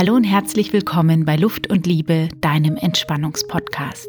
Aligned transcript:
Hallo 0.00 0.14
und 0.14 0.24
herzlich 0.24 0.72
willkommen 0.72 1.26
bei 1.26 1.36
Luft 1.36 1.66
und 1.70 1.86
Liebe, 1.86 2.28
deinem 2.40 2.78
Entspannungspodcast. 2.78 4.08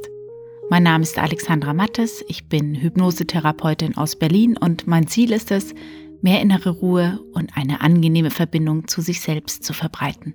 Mein 0.70 0.84
Name 0.84 1.04
ist 1.04 1.18
Alexandra 1.18 1.74
Mattes, 1.74 2.24
ich 2.30 2.48
bin 2.48 2.76
Hypnosetherapeutin 2.76 3.98
aus 3.98 4.18
Berlin 4.18 4.56
und 4.56 4.88
mein 4.88 5.08
Ziel 5.08 5.34
ist 5.34 5.52
es, 5.52 5.74
mehr 6.22 6.40
innere 6.40 6.70
Ruhe 6.70 7.20
und 7.34 7.58
eine 7.58 7.82
angenehme 7.82 8.32
Verbindung 8.32 8.88
zu 8.88 9.02
sich 9.02 9.20
selbst 9.20 9.66
zu 9.66 9.74
verbreiten. 9.74 10.34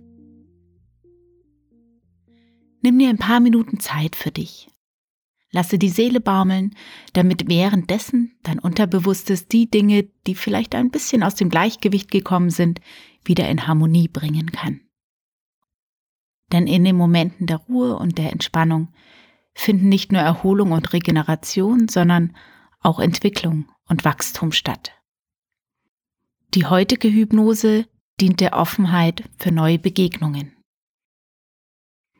Nimm 2.82 2.98
dir 2.98 3.08
ein 3.08 3.16
paar 3.16 3.40
Minuten 3.40 3.80
Zeit 3.80 4.14
für 4.14 4.32
dich. 4.32 4.68
Lasse 5.52 5.78
die 5.78 5.88
Seele 5.88 6.20
baumeln, 6.20 6.74
damit 7.14 7.48
währenddessen 7.48 8.36
dein 8.42 8.58
Unterbewusstes 8.58 9.48
die 9.48 9.70
Dinge, 9.70 10.06
die 10.26 10.34
vielleicht 10.34 10.74
ein 10.74 10.90
bisschen 10.90 11.22
aus 11.22 11.34
dem 11.34 11.48
Gleichgewicht 11.48 12.10
gekommen 12.10 12.50
sind, 12.50 12.82
wieder 13.24 13.48
in 13.48 13.66
Harmonie 13.66 14.08
bringen 14.08 14.52
kann. 14.52 14.82
Denn 16.52 16.66
in 16.66 16.84
den 16.84 16.96
Momenten 16.96 17.46
der 17.46 17.56
Ruhe 17.56 17.96
und 17.96 18.18
der 18.18 18.32
Entspannung 18.32 18.88
finden 19.54 19.88
nicht 19.88 20.12
nur 20.12 20.22
Erholung 20.22 20.72
und 20.72 20.92
Regeneration, 20.92 21.88
sondern 21.88 22.36
auch 22.80 23.00
Entwicklung 23.00 23.68
und 23.88 24.04
Wachstum 24.04 24.52
statt. 24.52 24.92
Die 26.54 26.66
heutige 26.66 27.08
Hypnose 27.08 27.86
dient 28.20 28.40
der 28.40 28.54
Offenheit 28.54 29.24
für 29.38 29.50
neue 29.50 29.78
Begegnungen. 29.78 30.52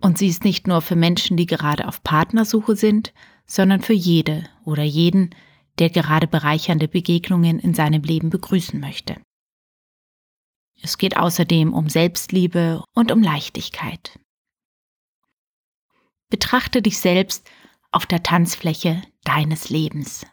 Und 0.01 0.19
sie 0.19 0.29
ist 0.29 0.45
nicht 0.45 0.66
nur 0.66 0.83
für 0.83 0.97
Menschen, 0.97 1.37
die 1.37 1.47
gerade 1.47 1.88
auf 1.88 2.02
Partnersuche 2.02 2.77
sind, 2.77 3.15
sondern 3.47 3.80
für 3.80 3.95
jede 3.95 4.45
oder 4.65 4.83
jeden, 4.83 5.35
der 5.79 5.91
gerade 5.91 6.27
bereichernde 6.27 6.88
Begegnungen 6.88 7.59
in 7.59 7.74
seinem 7.74 8.02
Leben 8.02 8.30
begrüßen 8.30 8.79
möchte. 8.79 9.16
Es 10.83 10.98
geht 10.98 11.16
außerdem 11.16 11.73
um 11.73 11.88
Selbstliebe 11.88 12.85
und 12.93 13.10
um 13.10 13.23
Leichtigkeit. 13.23 14.19
Betrachte 16.29 16.83
dich 16.83 16.99
selbst 16.99 17.49
auf 17.93 18.07
der 18.07 18.23
Tanzfläche 18.23 19.02
deines 19.24 19.71
Lebens. 19.71 20.27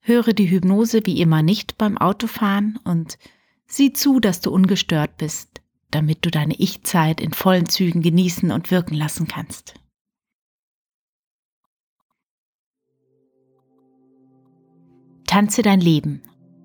Höre 0.00 0.32
die 0.32 0.50
Hypnose 0.50 1.06
wie 1.06 1.20
immer 1.20 1.42
nicht 1.42 1.78
beim 1.78 1.96
Autofahren 1.96 2.78
und 2.84 3.18
sieh 3.66 3.92
zu, 3.92 4.18
dass 4.18 4.40
du 4.40 4.50
ungestört 4.50 5.16
bist, 5.16 5.60
damit 5.90 6.24
du 6.24 6.30
deine 6.30 6.54
Ich-Zeit 6.54 7.20
in 7.20 7.32
vollen 7.32 7.68
Zügen 7.68 8.02
genießen 8.02 8.50
und 8.50 8.70
wirken 8.70 8.94
lassen 8.94 9.28
kannst. 9.28 9.74
Tanze 15.26 15.62
dein 15.62 15.80
Leben, 15.80 16.22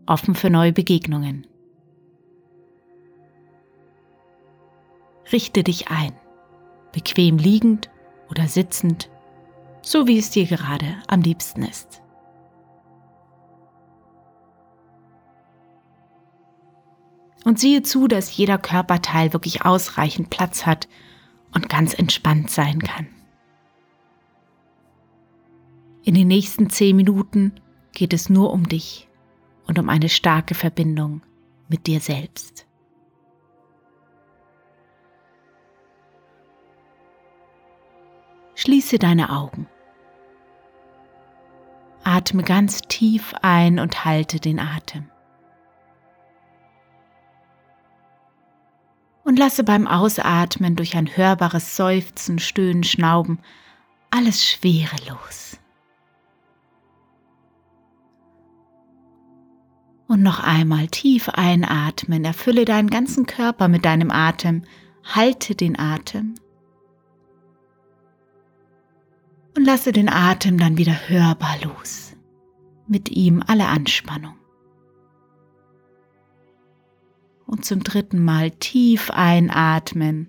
offen 0.07 0.35
für 0.35 0.49
neue 0.49 0.73
Begegnungen. 0.73 1.45
Richte 5.31 5.63
dich 5.63 5.89
ein, 5.89 6.13
bequem 6.93 7.37
liegend 7.37 7.89
oder 8.29 8.47
sitzend, 8.47 9.09
so 9.81 10.07
wie 10.07 10.17
es 10.17 10.29
dir 10.29 10.45
gerade 10.45 10.97
am 11.07 11.21
liebsten 11.21 11.63
ist. 11.63 12.01
Und 17.43 17.59
siehe 17.59 17.81
zu, 17.81 18.07
dass 18.07 18.35
jeder 18.35 18.57
Körperteil 18.57 19.31
wirklich 19.31 19.63
ausreichend 19.63 20.29
Platz 20.29 20.65
hat 20.65 20.87
und 21.53 21.69
ganz 21.69 21.93
entspannt 21.93 22.49
sein 22.49 22.79
kann. 22.79 23.07
In 26.03 26.13
den 26.13 26.27
nächsten 26.27 26.69
zehn 26.69 26.95
Minuten 26.95 27.53
geht 27.93 28.13
es 28.13 28.29
nur 28.29 28.51
um 28.53 28.67
dich 28.67 29.07
und 29.65 29.79
um 29.79 29.89
eine 29.89 30.09
starke 30.09 30.55
Verbindung 30.55 31.21
mit 31.67 31.87
dir 31.87 31.99
selbst. 31.99 32.66
Schließe 38.67 38.99
deine 38.99 39.29
Augen. 39.29 39.65
Atme 42.03 42.43
ganz 42.43 42.81
tief 42.81 43.33
ein 43.41 43.79
und 43.79 44.03
halte 44.03 44.41
den 44.41 44.59
Atem. 44.59 45.05
Und 49.23 49.39
lasse 49.39 49.63
beim 49.63 49.87
Ausatmen 49.87 50.75
durch 50.75 50.97
ein 50.97 51.15
hörbares 51.15 51.77
Seufzen, 51.77 52.39
Stöhnen, 52.39 52.83
Schnauben 52.83 53.39
alles 54.11 54.45
Schwere 54.45 54.97
los. 55.07 55.57
Und 60.09 60.23
noch 60.23 60.43
einmal 60.43 60.87
tief 60.87 61.29
einatmen, 61.29 62.25
erfülle 62.25 62.65
deinen 62.65 62.89
ganzen 62.89 63.27
Körper 63.27 63.69
mit 63.69 63.85
deinem 63.85 64.11
Atem, 64.11 64.63
halte 65.05 65.55
den 65.55 65.79
Atem 65.79 66.35
und 69.57 69.65
lasse 69.65 69.91
den 69.91 70.07
Atem 70.07 70.59
dann 70.59 70.77
wieder 70.77 71.09
hörbar 71.09 71.57
los. 71.63 72.15
Mit 72.87 73.09
ihm 73.09 73.43
alle 73.47 73.65
Anspannung. 73.65 74.35
Und 77.47 77.65
zum 77.65 77.83
dritten 77.83 78.23
Mal 78.23 78.51
tief 78.51 79.09
einatmen. 79.09 80.27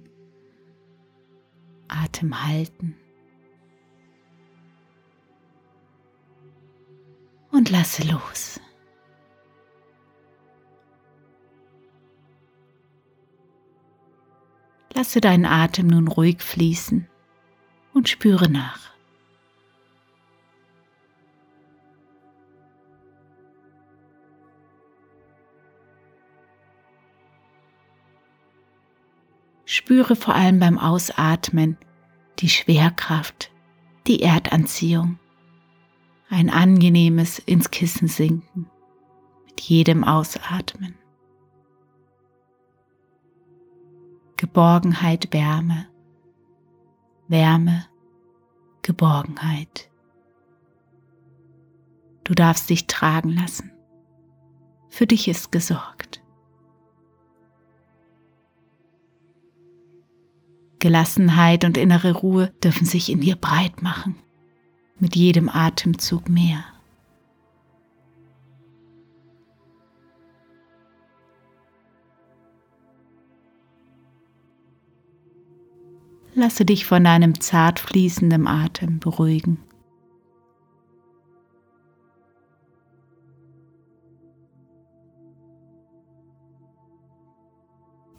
Atem 1.88 2.43
halten. 2.47 2.97
Und 7.50 7.69
lasse 7.69 8.11
los. 8.11 8.59
Lasse 14.94 15.21
deinen 15.21 15.44
Atem 15.44 15.88
nun 15.88 16.09
ruhig 16.09 16.41
fließen 16.41 17.06
und 17.93 18.09
spüre 18.09 18.49
nach. 18.49 18.88
Spüre 29.88 30.16
vor 30.16 30.34
allem 30.34 30.60
beim 30.60 30.78
Ausatmen 30.78 31.78
die 32.41 32.50
Schwerkraft, 32.50 33.50
die 34.06 34.21
Erdanziehung, 34.21 35.19
ein 36.28 36.50
angenehmes 36.50 37.38
ins 37.38 37.71
Kissen 37.71 38.06
sinken 38.06 38.69
mit 39.47 39.62
jedem 39.62 40.04
Ausatmen. 40.04 40.94
Geborgenheit, 44.37 45.32
Wärme, 45.32 45.87
Wärme, 47.28 47.87
Geborgenheit. 48.82 49.88
Du 52.25 52.34
darfst 52.34 52.69
dich 52.69 52.88
tragen 52.88 53.31
lassen. 53.31 53.72
Für 54.91 55.06
dich 55.06 55.28
ist 55.28 55.50
gesorgt. 55.50 56.08
Gelassenheit 60.78 61.65
und 61.65 61.77
innere 61.77 62.12
Ruhe 62.12 62.53
dürfen 62.62 62.87
sich 62.87 63.11
in 63.11 63.21
dir 63.21 63.37
breit 63.37 63.83
machen. 63.83 64.16
Mit 65.00 65.16
jedem 65.16 65.49
Atemzug 65.49 66.28
mehr. 66.28 66.65
Lasse 76.34 76.65
dich 76.65 76.87
von 76.87 77.03
deinem 77.03 77.41
zart 77.41 77.81
fließenden 77.81 78.47
Atem 78.47 79.00
beruhigen. 79.00 79.59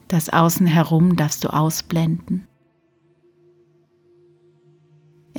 Das 0.09 0.29
Außen 0.29 0.67
herum 0.67 1.15
darfst 1.15 1.45
du 1.45 1.53
ausblenden. 1.53 2.48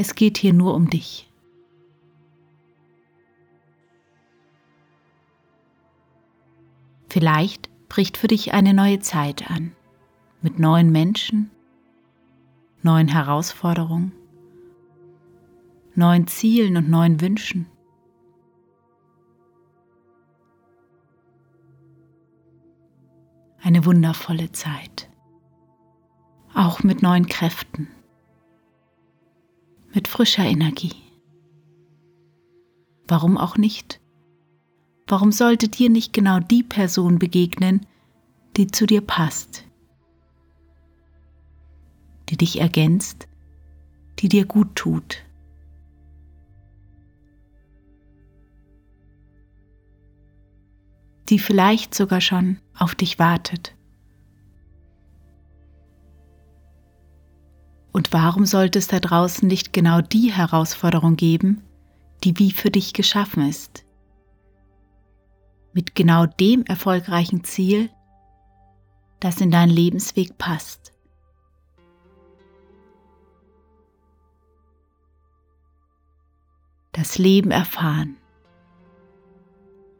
Es 0.02 0.14
geht 0.14 0.38
hier 0.38 0.54
nur 0.54 0.72
um 0.72 0.88
dich. 0.88 1.30
Vielleicht 7.10 7.68
bricht 7.90 8.16
für 8.16 8.26
dich 8.26 8.54
eine 8.54 8.72
neue 8.72 9.00
Zeit 9.00 9.50
an, 9.50 9.72
mit 10.40 10.58
neuen 10.58 10.90
Menschen, 10.90 11.50
neuen 12.82 13.08
Herausforderungen, 13.08 14.12
neuen 15.94 16.26
Zielen 16.26 16.78
und 16.78 16.88
neuen 16.88 17.20
Wünschen. 17.20 17.66
Eine 23.62 23.84
wundervolle 23.84 24.50
Zeit, 24.52 25.10
auch 26.54 26.82
mit 26.82 27.02
neuen 27.02 27.26
Kräften 27.26 27.88
mit 29.94 30.08
frischer 30.08 30.44
Energie. 30.44 30.94
Warum 33.06 33.36
auch 33.36 33.56
nicht? 33.56 34.00
Warum 35.06 35.32
sollte 35.32 35.68
dir 35.68 35.90
nicht 35.90 36.12
genau 36.12 36.38
die 36.38 36.62
Person 36.62 37.18
begegnen, 37.18 37.86
die 38.56 38.68
zu 38.68 38.86
dir 38.86 39.00
passt, 39.00 39.64
dich 42.30 42.60
ergänzt, 42.60 43.28
die 44.20 44.28
dir 44.28 44.46
gut 44.46 44.76
tut. 44.76 45.24
die 51.30 51.38
vielleicht 51.38 51.94
sogar 51.94 52.20
schon 52.20 52.58
auf 52.76 52.94
dich 52.94 53.18
wartet. 53.18 53.74
Und 57.92 58.12
warum 58.12 58.46
sollte 58.46 58.78
es 58.78 58.86
da 58.86 59.00
draußen 59.00 59.46
nicht 59.46 59.72
genau 59.72 60.00
die 60.00 60.32
Herausforderung 60.32 61.16
geben, 61.16 61.62
die 62.22 62.38
wie 62.38 62.52
für 62.52 62.70
dich 62.70 62.92
geschaffen 62.92 63.48
ist? 63.48 63.84
Mit 65.72 65.94
genau 65.94 66.26
dem 66.26 66.64
erfolgreichen 66.64 67.44
Ziel, 67.44 67.90
das 69.18 69.40
in 69.40 69.50
deinen 69.50 69.70
Lebensweg 69.70 70.38
passt. 70.38 70.92
Das 76.92 77.18
Leben 77.18 77.50
erfahren, 77.50 78.16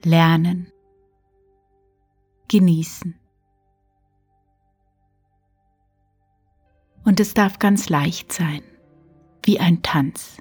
lernen, 0.04 0.72
genießen. 2.48 3.19
Und 7.04 7.20
es 7.20 7.34
darf 7.34 7.58
ganz 7.58 7.88
leicht 7.88 8.32
sein, 8.32 8.62
wie 9.44 9.58
ein 9.58 9.82
Tanz. 9.82 10.36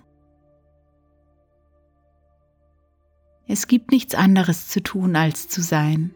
Es 3.47 3.67
gibt 3.67 3.91
nichts 3.91 4.13
anderes 4.13 4.67
zu 4.67 4.83
tun 4.83 5.15
als 5.15 5.47
zu 5.47 5.61
sein. 5.61 6.13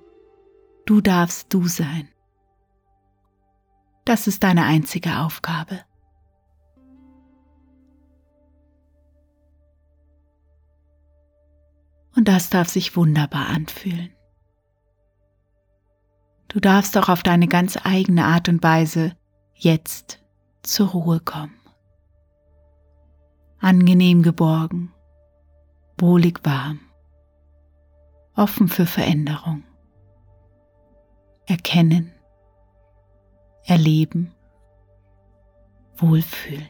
Du 0.86 1.02
darfst 1.02 1.52
du 1.54 1.68
sein. 1.68 2.08
Das 4.06 4.28
ist 4.28 4.44
deine 4.44 4.66
einzige 4.66 5.20
Aufgabe. 5.20 5.80
Und 12.16 12.28
das 12.28 12.50
darf 12.50 12.70
sich 12.70 12.96
wunderbar 12.96 13.48
anfühlen. 13.48 14.12
Du 16.50 16.60
darfst 16.60 16.96
auch 16.98 17.10
auf 17.10 17.24
deine 17.24 17.48
ganz 17.48 17.80
eigene 17.84 18.26
Art 18.26 18.48
und 18.50 18.62
Weise 18.62 19.18
jetzt 19.56 20.23
zur 20.64 20.90
Ruhe 20.90 21.20
kommen. 21.20 21.60
Angenehm 23.60 24.24
geborgen, 24.24 24.94
wohlig 25.98 26.40
warm, 26.44 26.80
offen 28.36 28.68
für 28.68 28.86
Veränderung. 28.86 29.64
Erkennen, 31.46 32.12
erleben, 33.66 34.34
wohlfühlen. 35.98 36.70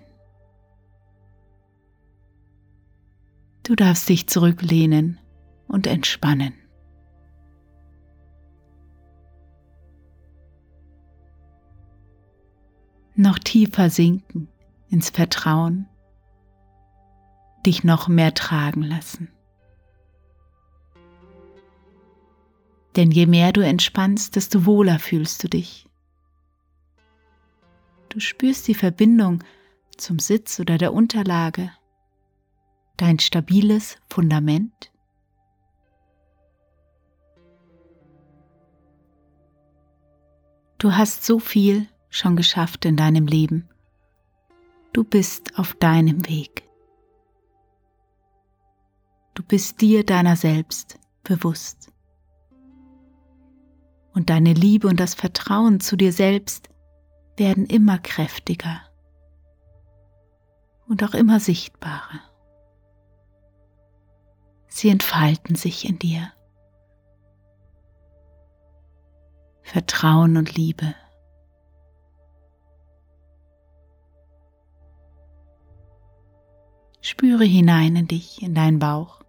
Du 3.64 3.76
darfst 3.76 4.10
dich 4.10 4.28
zurücklehnen 4.28 5.20
und 5.68 5.88
entspannen. 5.88 6.54
Noch 13.16 13.40
tiefer 13.40 13.90
sinken 13.90 14.48
ins 14.90 15.10
Vertrauen, 15.10 15.88
dich 17.66 17.84
noch 17.84 18.08
mehr 18.08 18.34
tragen 18.34 18.84
lassen. 18.84 19.30
Denn 22.96 23.12
je 23.12 23.26
mehr 23.26 23.52
du 23.52 23.62
entspannst, 23.62 24.36
desto 24.36 24.66
wohler 24.66 25.00
fühlst 25.00 25.44
du 25.44 25.50
dich. 25.50 25.88
Du 28.10 28.20
spürst 28.20 28.68
die 28.68 28.76
Verbindung 28.76 29.44
zum 29.98 30.20
Sitz 30.20 30.60
oder 30.60 30.78
der 30.78 30.94
Unterlage, 30.94 31.72
dein 32.98 33.18
stabiles 33.18 33.98
Fundament. 34.10 34.92
Du 40.78 40.96
hast 40.96 41.26
so 41.26 41.40
viel 41.40 41.88
schon 42.14 42.36
geschafft 42.36 42.86
in 42.86 42.96
deinem 42.96 43.26
Leben. 43.26 43.68
Du 44.94 45.04
bist 45.04 45.58
auf 45.58 45.74
deinem 45.74 46.28
Weg. 46.30 46.70
Du 49.34 49.42
bist 49.42 49.82
dir 49.82 50.06
deiner 50.06 50.36
selbst 50.36 51.00
bewusst. 51.24 51.92
Und 54.14 54.30
deine 54.30 54.54
Liebe 54.54 54.88
und 54.88 55.00
das 55.00 55.16
Vertrauen 55.16 55.80
zu 55.80 55.98
dir 55.98 56.14
selbst 56.14 56.70
werden 57.36 57.66
immer 57.66 57.98
kräftiger 57.98 58.82
und 60.88 61.04
auch 61.04 61.16
immer 61.16 61.40
sichtbarer. 61.40 62.22
Sie 64.68 64.90
entfalten 64.90 65.56
sich 65.56 65.90
in 65.90 65.98
dir. 65.98 66.32
Vertrauen 69.64 70.38
und 70.38 70.56
Liebe. 70.56 70.94
Spüre 77.06 77.44
hinein 77.44 77.98
in 77.98 78.08
dich, 78.08 78.42
in 78.42 78.56
deinen 78.56 78.80
Bauch. 78.80 79.20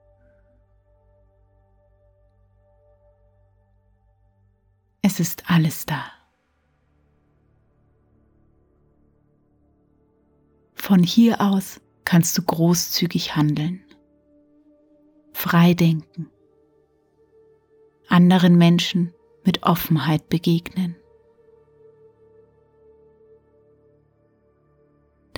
Es 5.03 5.19
ist 5.19 5.51
alles 5.51 5.85
da. 5.85 6.05
Von 10.77 11.03
hier 11.03 11.41
aus 11.41 11.81
kannst 12.05 12.39
du 12.39 12.43
großzügig 12.43 13.35
handeln, 13.35 13.83
frei 15.33 15.75
denken, 15.75 16.31
anderen 18.07 18.57
Menschen 18.57 19.13
mit 19.45 19.65
Offenheit 19.65 20.29
begegnen. 20.29 20.95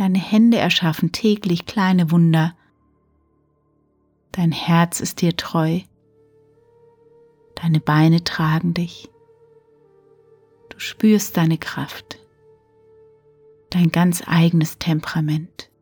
Deine 0.06 0.20
Hände 0.20 0.58
erschaffen 0.58 1.10
täglich 1.10 1.66
kleine 1.66 2.12
Wunder. 2.12 2.54
Dein 4.30 4.52
Herz 4.52 5.00
ist 5.00 5.20
dir 5.20 5.36
treu. 5.36 5.80
Deine 7.56 7.80
Beine 7.80 8.22
tragen 8.22 8.72
dich. 8.72 9.10
Du 10.68 10.78
spürst 10.78 11.36
deine 11.36 11.58
Kraft, 11.58 12.20
dein 13.70 13.90
ganz 13.90 14.22
eigenes 14.24 14.78
Temperament, 14.78 15.72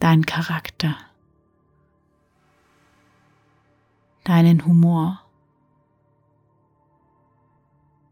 dein 0.00 0.26
Charakter, 0.26 0.98
deinen 4.24 4.66
Humor, 4.66 5.22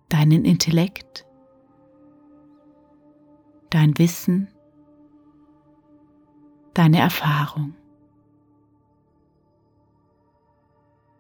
deinen 0.08 0.46
Intellekt 0.46 1.26
dein 3.70 3.96
Wissen, 3.98 4.48
deine 6.74 6.98
Erfahrung. 6.98 7.74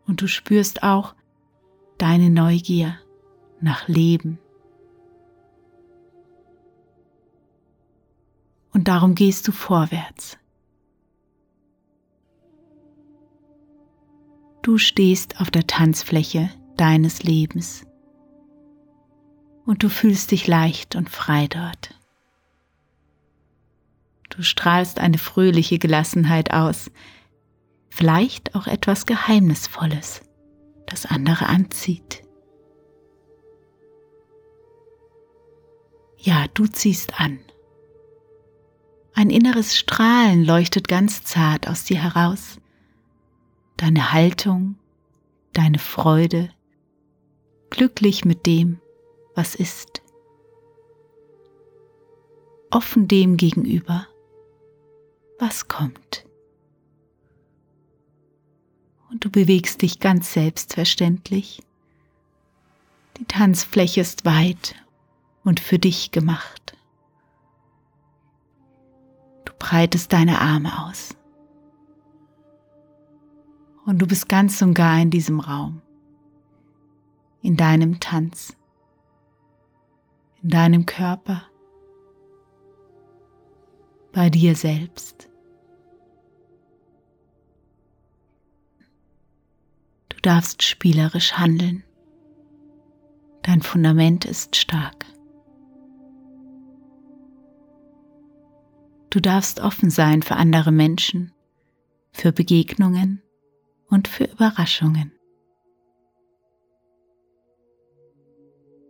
Und 0.06 0.20
du 0.22 0.26
spürst 0.26 0.82
auch 0.82 1.14
deine 1.98 2.30
Neugier 2.30 2.98
nach 3.60 3.86
Leben. 3.88 4.38
Und 8.72 8.88
darum 8.88 9.14
gehst 9.14 9.46
du 9.46 9.52
vorwärts. 9.52 10.38
Du 14.62 14.78
stehst 14.78 15.40
auf 15.40 15.50
der 15.50 15.66
Tanzfläche 15.66 16.50
deines 16.76 17.22
Lebens 17.22 17.86
und 19.64 19.82
du 19.82 19.88
fühlst 19.88 20.30
dich 20.30 20.46
leicht 20.46 20.96
und 20.96 21.08
frei 21.08 21.46
dort. 21.46 21.99
Du 24.30 24.42
strahlst 24.42 24.98
eine 24.98 25.18
fröhliche 25.18 25.78
Gelassenheit 25.78 26.52
aus, 26.52 26.90
vielleicht 27.88 28.54
auch 28.54 28.66
etwas 28.66 29.04
Geheimnisvolles, 29.04 30.22
das 30.86 31.04
andere 31.04 31.46
anzieht. 31.46 32.22
Ja, 36.16 36.46
du 36.54 36.66
ziehst 36.66 37.20
an. 37.20 37.38
Ein 39.14 39.30
inneres 39.30 39.76
Strahlen 39.76 40.44
leuchtet 40.44 40.86
ganz 40.86 41.24
zart 41.24 41.66
aus 41.68 41.84
dir 41.84 42.02
heraus. 42.02 42.58
Deine 43.76 44.12
Haltung, 44.12 44.76
deine 45.52 45.78
Freude, 45.78 46.50
glücklich 47.70 48.24
mit 48.24 48.46
dem, 48.46 48.80
was 49.34 49.54
ist. 49.54 50.02
Offen 52.70 53.08
dem 53.08 53.36
gegenüber, 53.36 54.06
was 55.40 55.68
kommt. 55.68 56.24
Und 59.10 59.24
du 59.24 59.30
bewegst 59.30 59.82
dich 59.82 59.98
ganz 59.98 60.32
selbstverständlich. 60.32 61.62
Die 63.16 63.24
Tanzfläche 63.24 64.02
ist 64.02 64.24
weit 64.24 64.76
und 65.42 65.58
für 65.58 65.78
dich 65.78 66.10
gemacht. 66.10 66.76
Du 69.44 69.52
breitest 69.58 70.12
deine 70.12 70.40
Arme 70.40 70.86
aus. 70.86 71.16
Und 73.84 73.98
du 73.98 74.06
bist 74.06 74.28
ganz 74.28 74.62
und 74.62 74.74
gar 74.74 75.00
in 75.00 75.10
diesem 75.10 75.40
Raum, 75.40 75.82
in 77.42 77.56
deinem 77.56 77.98
Tanz, 77.98 78.56
in 80.42 80.50
deinem 80.50 80.86
Körper, 80.86 81.42
bei 84.12 84.30
dir 84.30 84.54
selbst. 84.54 85.29
Du 90.22 90.28
darfst 90.28 90.62
spielerisch 90.62 91.38
handeln. 91.38 91.82
Dein 93.42 93.62
Fundament 93.62 94.26
ist 94.26 94.54
stark. 94.54 95.06
Du 99.08 99.20
darfst 99.20 99.60
offen 99.60 99.88
sein 99.88 100.22
für 100.22 100.36
andere 100.36 100.72
Menschen, 100.72 101.32
für 102.12 102.32
Begegnungen 102.32 103.22
und 103.88 104.08
für 104.08 104.24
Überraschungen. 104.24 105.10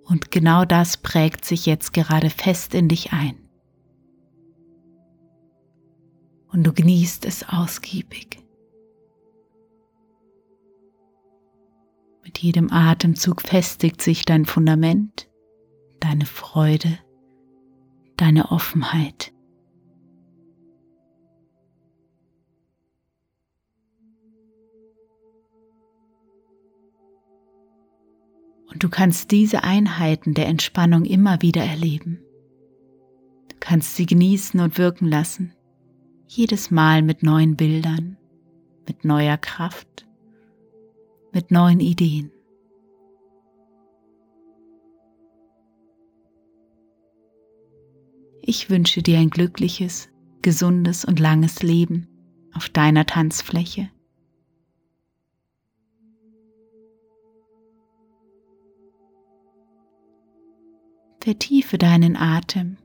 Und 0.03 0.33
genau 0.33 0.65
das 0.65 0.97
prägt 0.97 1.45
sich 1.45 1.65
jetzt 1.65 1.93
gerade 1.93 2.29
fest 2.29 2.75
in 2.75 2.89
dich 2.89 3.13
ein. 3.13 3.49
Und 6.49 6.65
du 6.65 6.73
genießt 6.73 7.25
es 7.25 7.49
ausgiebig. 7.49 8.41
Jedem 12.43 12.73
Atemzug 12.73 13.43
festigt 13.43 14.01
sich 14.01 14.25
dein 14.25 14.47
Fundament, 14.47 15.29
deine 16.01 16.25
Freude, 16.25 16.99
deine 18.17 18.51
Offenheit. 18.51 19.35
Und 28.71 28.83
du 28.83 28.89
kannst 28.89 29.33
diese 29.33 29.63
Einheiten 29.63 30.33
der 30.33 30.47
Entspannung 30.47 31.05
immer 31.05 31.43
wieder 31.43 31.63
erleben. 31.63 32.21
Du 33.51 33.57
kannst 33.61 33.97
sie 33.97 34.07
genießen 34.07 34.61
und 34.61 34.79
wirken 34.79 35.09
lassen, 35.09 35.53
jedes 36.27 36.71
Mal 36.71 37.03
mit 37.03 37.23
neuen 37.23 37.57
Bildern, 37.57 38.17
mit 38.89 39.05
neuer 39.05 39.37
Kraft, 39.37 40.07
mit 41.33 41.51
neuen 41.51 41.81
Ideen. 41.81 42.31
Ich 48.43 48.71
wünsche 48.71 49.03
dir 49.03 49.19
ein 49.19 49.31
glückliches, 49.31 50.09
gesundes 50.43 51.05
und 51.05 51.21
langes 51.21 51.63
Leben 51.63 52.09
auf 52.53 52.69
deiner 52.69 53.07
Tanzfläche 53.07 53.91
Vertiefe 61.23 61.77
deinen 61.77 62.17
Atem 62.17 62.79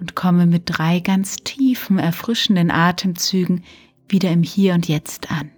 und 0.00 0.16
komme 0.16 0.46
mit 0.46 0.64
drei 0.66 1.00
ganz 1.00 1.36
tiefen, 1.36 1.98
erfrischenden 1.98 2.70
Atemzügen 2.70 3.64
wieder 4.08 4.30
im 4.32 4.42
Hier 4.42 4.74
und 4.74 4.88
Jetzt 4.88 5.30
an. 5.30 5.50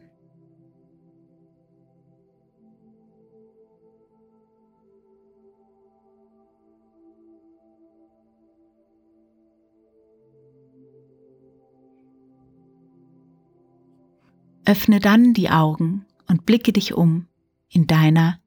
Öffne 14.70 15.00
dann 15.00 15.34
die 15.34 15.50
Augen 15.50 16.06
und 16.28 16.46
blicke 16.46 16.72
dich 16.72 16.94
um 16.94 17.26
in 17.70 17.88
deiner 17.88 18.38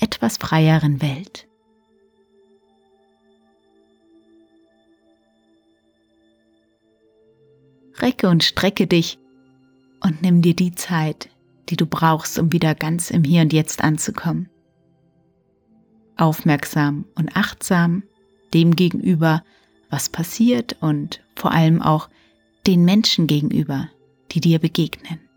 etwas 0.00 0.36
freieren 0.36 1.00
Welt. 1.00 1.46
Recke 8.00 8.28
und 8.28 8.42
strecke 8.42 8.88
dich 8.88 9.20
und 10.00 10.20
nimm 10.20 10.42
dir 10.42 10.56
die 10.56 10.74
Zeit, 10.74 11.28
die 11.68 11.76
du 11.76 11.86
brauchst, 11.86 12.40
um 12.40 12.52
wieder 12.52 12.74
ganz 12.74 13.12
im 13.12 13.22
Hier 13.22 13.42
und 13.42 13.52
Jetzt 13.52 13.84
anzukommen. 13.84 14.48
Aufmerksam 16.16 17.04
und 17.14 17.36
achtsam 17.36 18.02
dem 18.52 18.74
gegenüber, 18.74 19.44
was 19.90 20.08
passiert 20.08 20.76
und 20.80 21.22
vor 21.36 21.52
allem 21.52 21.82
auch 21.82 22.08
den 22.66 22.84
Menschen 22.84 23.28
gegenüber, 23.28 23.88
die 24.32 24.40
dir 24.40 24.58
begegnen. 24.58 25.27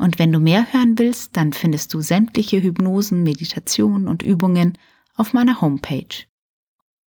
Und 0.00 0.18
wenn 0.18 0.32
du 0.32 0.40
mehr 0.40 0.72
hören 0.72 0.98
willst, 0.98 1.36
dann 1.36 1.52
findest 1.52 1.92
du 1.92 2.00
sämtliche 2.00 2.62
Hypnosen, 2.62 3.22
Meditationen 3.22 4.08
und 4.08 4.22
Übungen 4.22 4.78
auf 5.14 5.34
meiner 5.34 5.60
Homepage. 5.60 6.24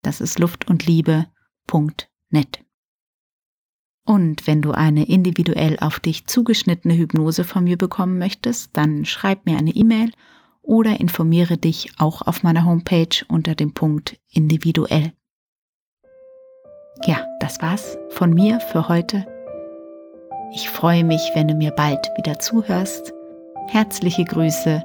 Das 0.02 0.20
ist 0.20 0.40
luftundliebe.net. 0.40 2.66
Und 4.04 4.46
wenn 4.46 4.62
du 4.62 4.72
eine 4.72 5.08
individuell 5.08 5.80
auf 5.80 6.02
dich 6.02 6.28
zugeschnittene 6.28 6.98
Hypnose 6.98 7.46
von 7.46 7.64
mir 7.64 7.78
bekommen 7.78 8.18
möchtest, 8.18 8.76
dann 8.76 9.06
schreib 9.06 9.46
mir 9.46 9.58
eine 9.58 9.72
E-Mail 9.72 10.12
oder 10.62 11.00
informiere 11.00 11.58
dich 11.58 11.94
auch 11.98 12.22
auf 12.22 12.44
meiner 12.44 12.66
Homepage 12.66 13.24
unter 13.30 13.56
dem 13.56 13.74
Punkt 13.74 14.20
individuell. 14.30 15.14
Ja, 17.06 17.26
das 17.40 17.62
war's 17.62 17.98
von 18.10 18.32
mir 18.32 18.60
für 18.60 18.90
heute. 18.90 19.31
Ich 20.54 20.70
freue 20.70 21.06
mich, 21.06 21.22
wenn 21.34 21.48
du 21.48 21.54
mir 21.54 21.72
bald 21.72 22.12
wieder 22.18 22.38
zuhörst. 22.40 23.14
Herzliche 23.70 24.26
Grüße 24.26 24.84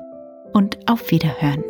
und 0.52 0.78
auf 0.88 1.10
Wiederhören. 1.10 1.64